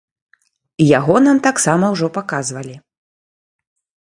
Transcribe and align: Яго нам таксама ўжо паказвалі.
Яго 0.99 1.15
нам 1.27 1.37
таксама 1.47 1.85
ўжо 1.97 2.07
паказвалі. 2.17 2.75